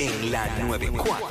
[0.00, 1.28] En la 94.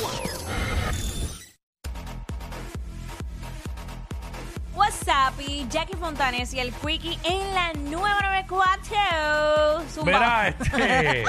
[4.76, 5.34] What's up?
[5.46, 9.84] Y Jackie Fontanes y el Quickie en la nueva 94.
[9.92, 10.06] Zumba.
[10.12, 11.24] Mira, este.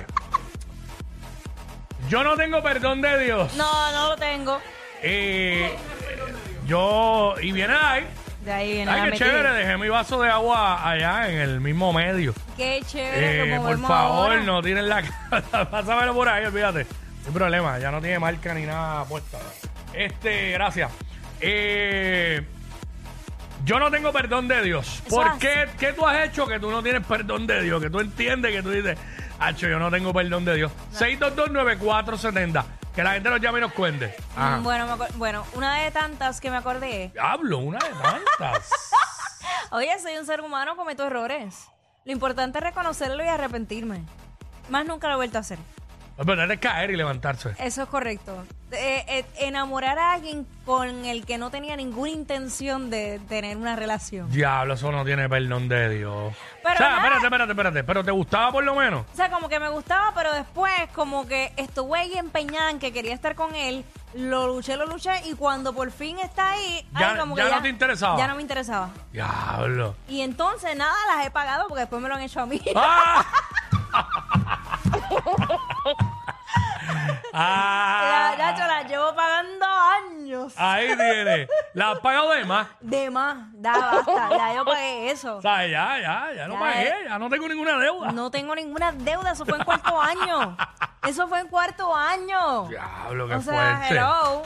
[2.08, 3.54] Yo no tengo perdón de Dios.
[3.54, 4.60] No, no lo tengo.
[5.02, 5.74] Eh,
[6.66, 7.34] yo.
[7.40, 8.06] Y viene ahí.
[8.44, 9.26] De ahí viene Ay, qué metida.
[9.26, 9.50] chévere.
[9.52, 12.34] Dejé mi vaso de agua allá en el mismo medio.
[12.56, 13.52] Qué chévere.
[13.54, 14.42] Eh, como por favor, ahora.
[14.42, 15.70] no tienen la cara.
[15.70, 16.86] Pásamelo por ahí, olvídate.
[17.24, 19.38] Sin problema, ya no tiene marca ni nada puesta.
[19.92, 20.90] Este, gracias.
[21.40, 22.46] Eh,
[23.64, 25.02] yo no tengo perdón de Dios.
[25.06, 25.68] Eso ¿Por qué?
[25.78, 27.80] ¿Qué tú has hecho que tú no tienes perdón de Dios?
[27.82, 28.98] Que tú entiendes que tú dices,
[29.38, 30.72] Hacho, yo no tengo perdón de Dios.
[30.94, 32.64] 6229470.
[32.94, 34.14] Que la gente nos llame y nos cuente.
[34.36, 34.56] Ajá.
[34.56, 37.12] Mm, Bueno, me bueno, una de tantas que me acordé.
[37.20, 38.70] Hablo, una de tantas.
[39.70, 41.68] Oye, soy un ser humano, cometo errores.
[42.04, 44.02] Lo importante es reconocerlo y arrepentirme.
[44.68, 45.58] Más nunca lo he vuelto a hacer.
[46.24, 47.54] Pero es caer y levantarse.
[47.58, 48.44] Eso es correcto.
[48.72, 53.74] Eh, eh, enamorar a alguien con el que no tenía ninguna intención de tener una
[53.74, 54.30] relación.
[54.30, 56.34] Diablo, eso no tiene perdón de Dios.
[56.62, 56.98] Pero o sea, nada.
[56.98, 57.84] espérate, espérate, espérate.
[57.84, 59.06] Pero te gustaba por lo menos.
[59.12, 62.92] O sea, como que me gustaba, pero después como que estuve ahí empeñada en que
[62.92, 67.12] quería estar con él, lo luché, lo luché y cuando por fin está ahí, Ya-
[67.12, 68.18] ay, como ya que no te interesaba.
[68.18, 68.90] Ya no me interesaba.
[69.12, 69.96] Diablo.
[70.08, 72.60] Y entonces nada, las he pagado porque después me lo han hecho a mí.
[72.76, 73.24] ¡Ah!
[77.32, 80.52] Ya, ah, ya, yo las llevo pagando años.
[80.56, 81.46] ahí tiene.
[81.74, 82.66] La has pagado de más.
[82.80, 85.36] De más, da, basta, ya yo pagué eso.
[85.36, 88.12] O sea, ya, ya, ya no Ya, pagué, ya no tengo ninguna deuda.
[88.12, 90.56] No tengo ninguna deuda, eso fue en cuarto año.
[91.06, 92.66] Eso fue en cuarto año.
[92.68, 93.94] Diablo, qué O sea, fuerte.
[93.94, 94.42] hello.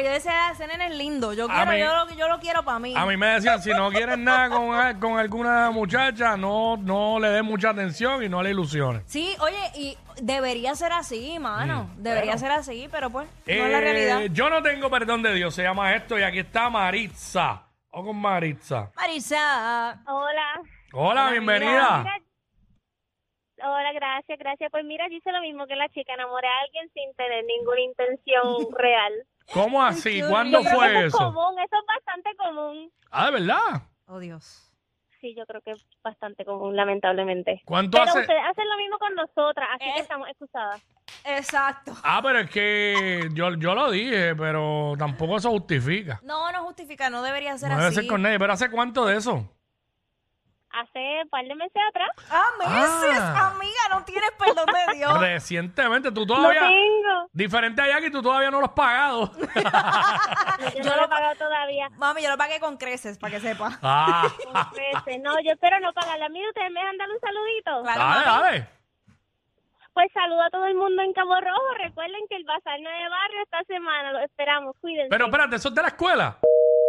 [0.00, 1.32] Pues yo decía, ese nene es lindo.
[1.34, 2.94] Yo A quiero, mí- yo, lo, yo lo quiero para mí.
[2.96, 7.18] A mí me decían, si no quieres nada con, a- con alguna muchacha, no, no
[7.20, 9.02] le des mucha atención y no le ilusiones.
[9.06, 11.90] Sí, oye, y debería ser así, mano.
[11.98, 12.38] debería Mm, bueno.
[12.38, 14.20] ser así, pero pues, no Eh, es la realidad.
[14.32, 17.66] Yo no tengo perdón de Dios, se llama esto, y aquí está Maritza.
[17.90, 18.90] O con Maritza.
[18.96, 20.60] Marisa, Hola.
[20.92, 21.98] Hola, bienvenida.
[22.04, 22.18] Mira,
[23.64, 24.70] hola, gracias, gracias.
[24.70, 27.80] Pues mira, yo hice lo mismo que la chica, enamoré a alguien sin tener ninguna
[27.80, 28.44] intención
[28.78, 29.12] real.
[29.52, 30.22] ¿Cómo así?
[30.28, 31.18] ¿Cuándo Yo creo que fue eso es eso?
[31.18, 32.92] común, eso es bastante común.
[33.10, 33.82] Ah, ¿de verdad?
[34.06, 34.66] oh Dios.
[35.20, 37.60] Sí, yo creo que es bastante común, lamentablemente.
[37.66, 38.20] ¿Cuánto Pero hace?
[38.20, 39.92] ustedes hacen lo mismo con nosotras, así Eh.
[39.96, 40.82] que estamos excusadas.
[41.26, 41.92] Exacto.
[42.02, 46.20] Ah, pero es que yo, yo lo dije, pero tampoco eso justifica.
[46.22, 47.96] No, no justifica, no debería ser No debe así.
[47.96, 48.38] ser con nadie.
[48.38, 49.46] ¿Pero hace cuánto de eso?
[50.72, 52.10] Hace un par de meses atrás.
[52.30, 53.52] Ah, meses, Ah.
[53.54, 55.20] amiga, no tienes perdón de Dios.
[55.20, 56.60] Recientemente, tú No todavía...
[56.60, 57.28] tengo.
[57.32, 59.32] Diferente a Jackie, tú todavía no lo has pagado.
[60.76, 61.88] Yo, no lo he pagado todavía.
[61.96, 63.78] Mami, yo lo pagué con creces, para que sepa.
[63.82, 65.20] ah, Con creces.
[65.22, 66.28] No, yo espero no pagarla.
[66.28, 67.82] Mira, ustedes me dejan dar un saludito.
[67.82, 68.42] Claro, dale, mami.
[68.42, 68.68] dale.
[69.92, 71.74] Pues saludo a todo el mundo en Cabo Rojo.
[71.82, 74.12] Recuerden que el Bazar no es de barrio esta semana.
[74.12, 74.76] Lo esperamos.
[74.80, 75.08] Cuídense.
[75.10, 76.38] Pero espérate, ¿eso es de la escuela?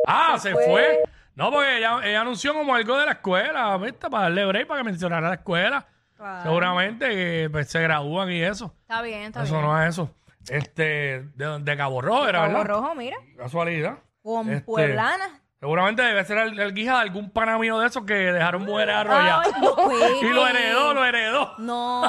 [0.07, 1.03] Ah, se, fue.
[1.35, 4.09] No, porque ella, ella anunció como algo de la escuela, ¿viste?
[4.09, 5.85] Para darle break, para que mencionara la escuela.
[6.15, 6.43] Claro.
[6.43, 8.75] Seguramente que pues, se gradúan y eso.
[8.81, 9.65] Está bien, está Eso bien.
[9.65, 10.13] no es eso.
[10.49, 12.65] Este, de, de Cabo Rojo era, Cabo ¿verdad?
[12.67, 13.17] Rojo, mira.
[13.37, 13.97] Casualidad.
[14.21, 15.39] Con Este, Pueblana.
[15.59, 18.95] Seguramente debe ser el, el guija de algún pana mío de esos que dejaron mujeres
[18.95, 19.47] arrolladas.
[20.21, 21.53] Y lo heredó, lo heredó.
[21.59, 22.03] No.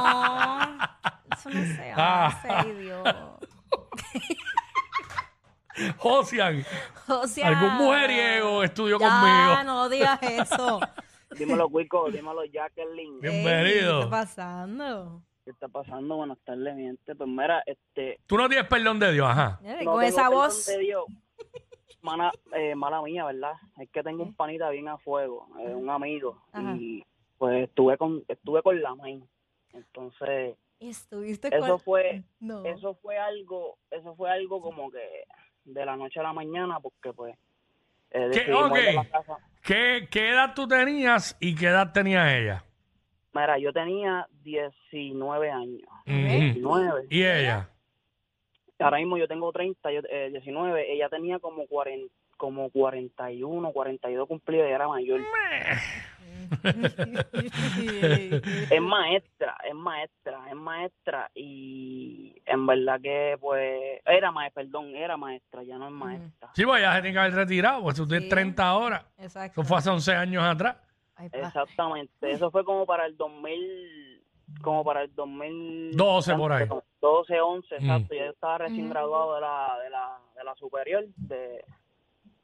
[1.36, 2.64] Eso no se Ah.
[2.78, 3.02] Dios.
[5.98, 6.64] Josian,
[7.08, 9.64] O sea, algún mujeriego estudió ya, conmigo.
[9.64, 10.80] no digas eso.
[11.38, 13.20] Dímelo, Wico, dímelo, Jacqueline.
[13.20, 13.98] Bienvenido.
[14.00, 15.22] ¿Qué está pasando?
[15.44, 16.16] ¿Qué está pasando?
[16.16, 17.14] Buenas tardes, mi gente.
[17.14, 18.20] Pues mira, este...
[18.26, 19.58] Tú no tienes perdón de Dios, ajá.
[19.62, 20.66] No con tengo esa voz.
[20.66, 21.04] de Dios.
[22.02, 23.54] Mana- eh, mala mía, ¿verdad?
[23.80, 26.42] Es que tengo un panita bien a fuego, eh, un amigo.
[26.52, 26.74] Ajá.
[26.76, 27.04] Y
[27.38, 29.26] pues estuve con estuve con la main.
[29.72, 31.80] Entonces, Estuviste eso con...
[31.80, 32.64] fue No.
[32.64, 35.24] eso fue algo eso fue algo como que
[35.64, 37.34] de la noche a la mañana porque pues
[38.10, 38.40] eh, ¿Qué?
[38.40, 39.36] decidimos ir la casa.
[39.62, 42.64] ¿Qué, ¿Qué edad tú tenías y qué edad tenía ella?
[43.32, 45.88] Mira, yo tenía 19 años.
[46.06, 46.14] Ujú.
[46.14, 47.06] 19.
[47.08, 47.68] ¿Y ella?
[48.78, 50.92] Ahora mismo yo tengo 30, yo, eh, 19.
[50.92, 55.20] Ella tenía como 40, como 41, 42 cumplidos y era mayor.
[58.70, 65.16] es maestra, es maestra, es maestra y en verdad que pues era maestra, perdón, era
[65.16, 66.50] maestra, ya no es maestra.
[66.54, 68.30] Sí, pues ya se tiene que haber retirado, pues tú tienes Sí.
[68.30, 69.04] 30 horas.
[69.18, 69.60] Exacto.
[69.60, 70.76] Eso fue hace 11 años atrás.
[71.16, 71.38] Ay, pa.
[71.38, 74.22] Exactamente, eso fue como para el 2000,
[74.62, 76.68] como para el 2000 12 por ahí.
[77.00, 77.84] 12, 11, Mm.
[77.84, 78.14] exacto.
[78.14, 81.64] Ya yo estaba recién graduado de la, de la, de la superior, de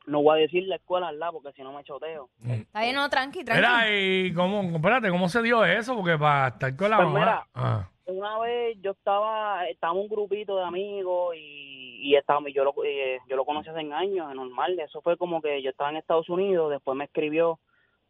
[0.09, 1.29] no voy a decir la escuela, ¿verdad?
[1.33, 2.29] Porque si no me choteo.
[2.45, 3.61] Está bien, no, tranqui, tranqui.
[3.61, 5.95] Mira, y cómo, espérate, ¿cómo se dio eso?
[5.95, 7.19] Porque para estar con la Pues mamá.
[7.21, 7.47] mira.
[7.55, 7.89] Ah.
[8.07, 13.19] Una vez yo estaba, estábamos un grupito de amigos y, y estábamos, yo lo, eh,
[13.29, 14.79] yo lo conocí hace años, es normal.
[14.81, 17.61] Eso fue como que yo estaba en Estados Unidos, después me escribió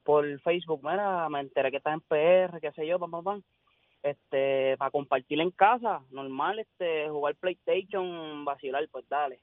[0.04, 3.42] por Facebook, mira, me enteré que estás en PR, qué sé yo, pam, pam, pam.
[4.02, 9.40] Este, para compartir en casa, normal, este, jugar PlayStation, vacilar, pues dale.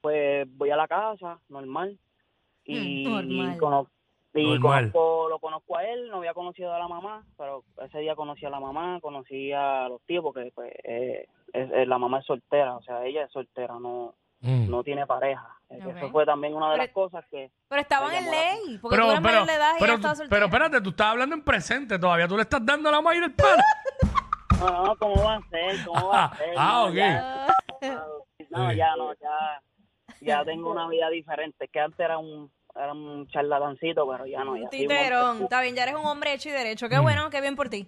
[0.00, 1.96] Pues voy a la casa, normal.
[2.64, 3.58] Y, Mm, normal.
[3.58, 3.86] cono-
[4.34, 4.90] y Normal.
[4.92, 8.46] conozco- lo conozco a él, no había conocido a la mamá, pero ese día conocí
[8.46, 12.76] a la mamá, conocí a los tíos, porque pues eh, es- la mamá es soltera,
[12.76, 14.70] o sea, ella es soltera, no Mm.
[14.70, 15.48] no tiene pareja.
[15.70, 15.78] Eh.
[15.80, 17.50] Eso fue también una de Pero- las cosas que...
[17.68, 18.78] Pero estaban en ley.
[18.80, 20.90] Porque Pero, tú eres pero, mayor de edad y pero, ella tú- pero espérate, tú
[20.90, 22.26] estás hablando en presente todavía.
[22.28, 23.62] Tú le estás dando la maíz del pana.
[24.62, 25.84] No, no, ¿cómo va a ser?
[25.84, 26.54] ¿Cómo va a ser?
[26.56, 26.94] Ah, No, ok.
[26.94, 27.46] ya-
[28.52, 28.76] no, Sí.
[28.76, 29.62] ya no, ya,
[30.20, 31.68] ya tengo una vida diferente.
[31.68, 34.64] Que antes era un, era un charlatancito, pero ya no, ya.
[34.64, 35.42] Un titerón.
[35.42, 36.86] Está bien, ya eres un hombre hecho y derecho.
[36.86, 36.90] Mm.
[36.90, 37.86] Qué bueno, qué bien por ti,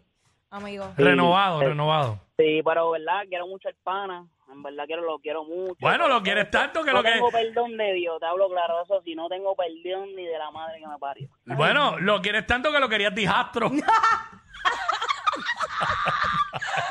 [0.51, 0.93] amigo.
[0.97, 2.19] Sí, renovado, eh, renovado.
[2.37, 4.27] Sí, pero verdad, quiero mucho al pana.
[4.51, 5.77] En verdad quiero, lo quiero mucho.
[5.81, 7.13] Bueno, lo quieres tanto que no lo que.
[7.13, 8.83] tengo perdón de Dios, te hablo claro.
[8.83, 11.29] Eso sí, no tengo perdón ni de la madre que me parió.
[11.47, 13.71] Bueno, lo quieres tanto que lo querías dijastro.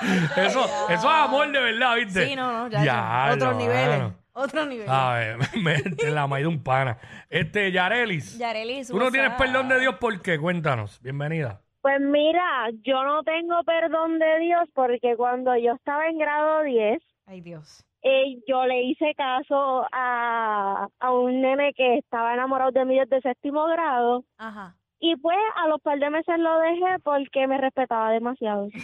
[0.37, 2.27] eso, eso es amor de verdad, ¿viste?
[2.27, 2.83] Sí, no, no, ya.
[2.83, 3.29] Ya.
[3.33, 3.87] Otros niveles.
[3.99, 4.15] mano.
[4.35, 4.89] Otros niveles.
[4.89, 6.97] A ver, me, te la maíz de un pana.
[7.29, 8.37] Este, Yarelis.
[8.37, 10.39] Yarelis, Tú no tienes perdón de Dios, ¿por qué?
[10.39, 10.99] Cuéntanos.
[11.01, 11.61] Bienvenida.
[11.81, 17.01] Pues mira, yo no tengo perdón de Dios porque cuando yo estaba en grado 10,
[17.27, 17.85] Ay, Dios.
[18.01, 23.19] eh, yo le hice caso a, a un nene que estaba enamorado de mí desde
[23.21, 24.75] séptimo grado Ajá.
[24.99, 28.69] y pues a los par de meses lo dejé porque me respetaba demasiado.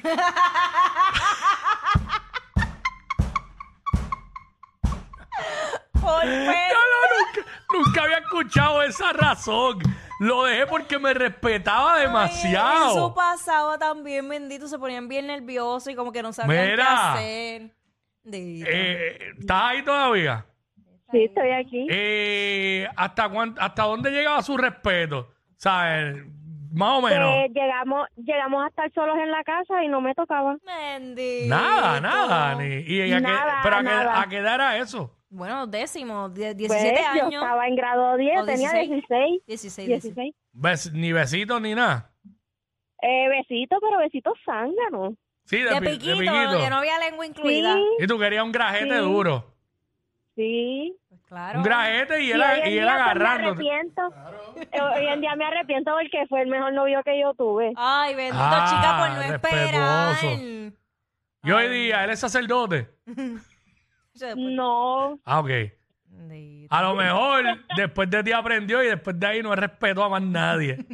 [6.20, 9.80] Por No, no, nunca, nunca había escuchado esa razón.
[10.20, 12.92] Lo dejé porque me respetaba Ay, demasiado.
[12.92, 14.68] Eso pasaba también, bendito.
[14.68, 16.86] Se ponían bien nerviosos y como que no sabían Mira.
[16.86, 17.72] qué hacer.
[18.24, 18.70] Bendito.
[18.70, 20.46] Eh, ¿Estás ahí todavía?
[21.12, 21.88] Sí, estoy aquí.
[21.90, 25.32] Eh, ¿hasta, cuán- ¿Hasta dónde llegaba su respeto?
[25.58, 26.18] ¿Sabes?
[26.72, 27.34] Más o menos.
[27.36, 30.58] Eh, llegamos, llegamos a estar solos en la casa y no me tocaba.
[30.64, 31.48] Bendito.
[31.56, 32.56] nada, nada.
[32.56, 34.22] Ni, y, y a qué- Nada, ¿Pero a qué, nada.
[34.22, 35.16] a qué edad era eso?
[35.30, 37.44] Bueno, décimo, die- 17 Pues yo años.
[37.44, 38.90] estaba en grado 10, O tenía 16.
[38.90, 39.42] 16.
[39.46, 40.36] 16, 16.
[40.54, 42.12] Bes- ni besitos ni nada.
[43.02, 45.16] Eh, besito, pero besito zángano.
[45.46, 46.60] Sí, de, De pi- piquito, de piquito.
[46.60, 47.74] que no había lengua incluida.
[47.76, 49.02] Sí, Y tú querías un grajete Sí.
[49.06, 49.54] duro.
[50.36, 50.96] sí.
[51.10, 51.60] Pues claro.
[51.60, 53.64] Un grajete y Y él, en y él pues, agarrándote.
[53.64, 54.02] Me arrepiento.
[54.72, 57.72] Eh, Hoy en día me arrepiento porque fue el mejor novio que yo tuve.
[57.76, 60.14] Ay, bendito, Ah, chica, por no esperar.
[60.16, 60.76] respetuoso.
[61.44, 62.90] Y hoy día él es sacerdote.
[64.36, 65.50] No, Ah, ok.
[66.70, 67.46] A lo mejor
[67.78, 70.78] después de ti aprendió y después de ahí no respetó a más nadie.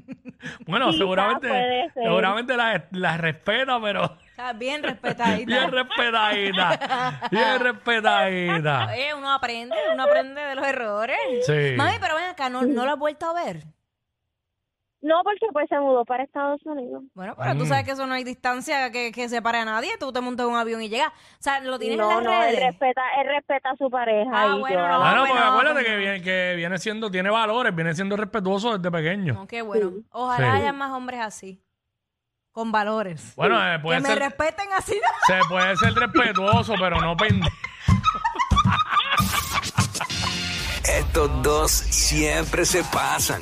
[0.68, 2.04] Bueno, Quizá seguramente, puede ser.
[2.04, 5.44] seguramente la, la respeta, pero Está bien respetadita.
[5.48, 7.22] bien respetadita.
[7.32, 8.88] Bien respetadita.
[8.92, 11.18] Oye, uno aprende, uno aprende de los errores.
[11.48, 11.74] Sí.
[11.76, 13.64] Mami, pero ven acá, ¿no, no lo has vuelto a ver?
[15.06, 17.04] No porque pues se mudó para Estados Unidos.
[17.14, 17.68] Bueno, pero tú Mm.
[17.68, 19.98] sabes que eso no hay distancia que, que separe a nadie.
[20.00, 21.10] Tú te montas en un avión y llegas.
[21.10, 24.32] O sea, lo tienes No, en las no, él respeta, él respeta a su pareja.
[24.34, 27.12] Ah, y bueno, yo- no, Bueno, bueno, porque acuérdate pues que viene, que viene siendo,
[27.12, 29.34] tiene valores, viene siendo respetuoso desde pequeño.
[29.36, 29.90] No, qué bueno.
[29.92, 30.06] Sí.
[30.12, 30.58] Ojalá Sí.
[30.62, 31.62] haya más hombres así.
[32.52, 33.34] Con valores.
[33.36, 34.94] Bueno, eh, puede que me respeten así.
[35.28, 37.56] se puede ser respetuoso, pero no pendejo.
[40.88, 43.42] Estos dos siempre se pasan.